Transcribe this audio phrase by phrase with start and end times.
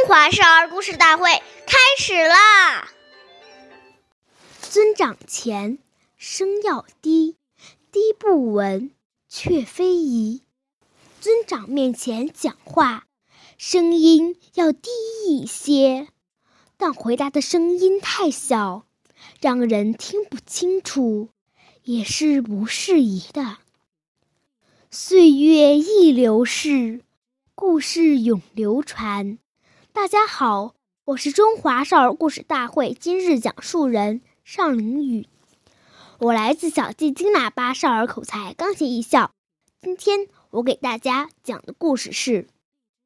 [0.00, 1.30] 中华少儿故事大会
[1.66, 2.88] 开始啦！
[4.62, 5.76] 尊长前，
[6.16, 7.36] 声要低，
[7.92, 8.92] 低不闻，
[9.28, 10.42] 却非宜。
[11.20, 13.08] 尊长面前讲话，
[13.58, 14.88] 声音要低
[15.28, 16.08] 一些，
[16.78, 18.86] 但回答的声音太小，
[19.42, 21.28] 让人听不清楚，
[21.82, 23.58] 也是不适宜的。
[24.90, 27.02] 岁月易流逝，
[27.54, 29.38] 故事永流传。
[29.92, 35.26] 大家好，我是中华少儿故事大会今日讲述人尚凌宇，
[36.18, 39.32] 我来自小季金喇叭少儿口才钢琴艺校。
[39.82, 42.42] 今天我给大家讲的故事是《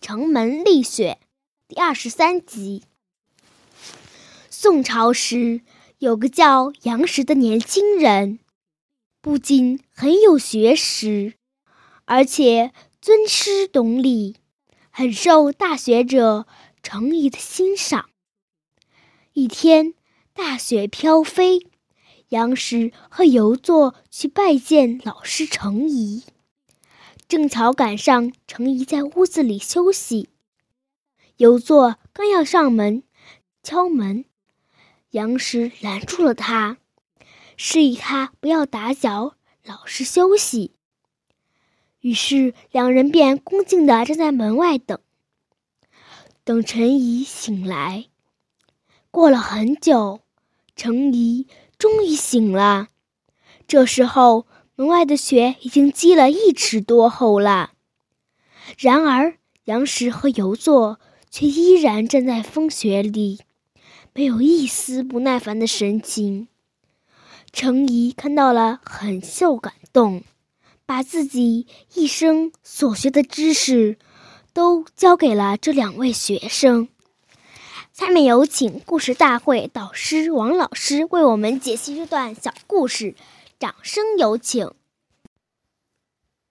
[0.00, 1.18] 城门立雪》
[1.68, 2.82] 第二十三集。
[4.48, 5.60] 宋朝时
[5.98, 8.38] 有个叫杨时的年轻人，
[9.20, 11.34] 不仅很有学识。
[12.06, 14.36] 而且尊师懂礼，
[14.90, 16.46] 很受大学者
[16.82, 18.10] 程颐的欣赏。
[19.32, 19.94] 一天，
[20.32, 21.66] 大雪飘飞，
[22.30, 26.24] 杨时和游作去拜见老师程颐，
[27.28, 30.28] 正巧赶上程颐在屋子里休息。
[31.36, 33.02] 游作刚要上门
[33.62, 34.24] 敲门，
[35.10, 36.78] 杨时拦住了他，
[37.56, 40.72] 示意他不要打搅老师休息。
[42.00, 44.98] 于是两人便恭敬地站在门外等，
[46.44, 48.06] 等陈怡醒来。
[49.10, 50.20] 过了很久，
[50.76, 51.46] 陈怡
[51.78, 52.88] 终于醒了。
[53.66, 57.72] 这时候，门外的雪已经积了一尺多厚了。
[58.78, 63.40] 然而，杨时和游作却依然站在风雪里，
[64.14, 66.48] 没有一丝不耐烦的神情。
[67.52, 70.22] 程怡看到了，很受感动。
[70.86, 73.96] 把自己一生所学的知识，
[74.52, 76.88] 都教给了这两位学生。
[77.92, 83.14] 下面有请故事大会导师王老师为我们解析这段小故事，
[83.58, 84.70] 掌声有请。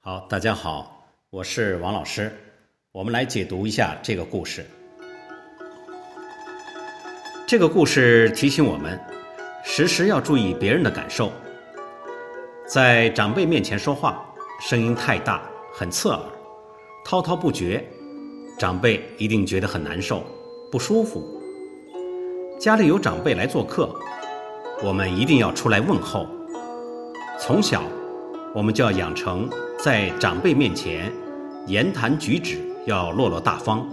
[0.00, 2.34] 好，大家好，我是王老师，
[2.92, 4.66] 我们来解读一下这个故事。
[7.46, 8.98] 这个故事提醒我们，
[9.64, 11.32] 时时要注意别人的感受。
[12.66, 14.24] 在长辈面前说话，
[14.60, 15.42] 声音太大，
[15.72, 16.20] 很刺耳，
[17.04, 17.84] 滔滔不绝，
[18.58, 20.22] 长辈一定觉得很难受、
[20.70, 21.22] 不舒服。
[22.58, 23.88] 家里有长辈来做客，
[24.82, 26.26] 我们一定要出来问候。
[27.40, 27.82] 从小，
[28.54, 31.10] 我们就要养成在长辈面前
[31.66, 33.88] 言谈举止要落落大方，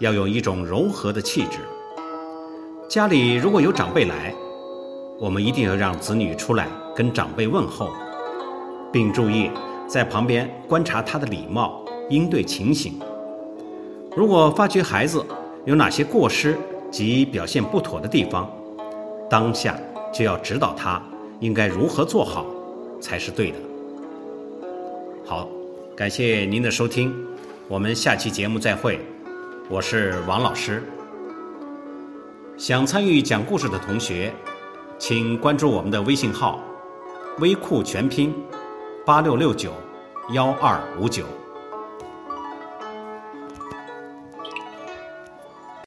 [0.00, 1.58] 要有一种柔和的气质。
[2.88, 4.34] 家里如果有长辈来，
[5.18, 7.90] 我们一定要让子女出来跟长辈问候。
[8.92, 9.50] 并注意
[9.88, 11.81] 在旁边观察他的礼貌
[12.12, 12.92] 应对情形。
[14.14, 15.24] 如果发觉孩子
[15.64, 16.58] 有哪些过失
[16.90, 18.50] 及表现不妥的地方，
[19.30, 19.78] 当下
[20.12, 21.02] 就要指导他
[21.40, 22.44] 应该如何做好
[23.00, 23.56] 才是对的。
[25.24, 25.48] 好，
[25.96, 27.14] 感谢您的收听，
[27.66, 29.00] 我们下期节目再会。
[29.70, 30.82] 我是王老师。
[32.58, 34.30] 想参与讲故事的同学，
[34.98, 36.60] 请关注我们的微信号
[37.40, 38.34] “微库全拼”。
[39.06, 39.72] 八六六九
[40.32, 41.24] 幺二五九。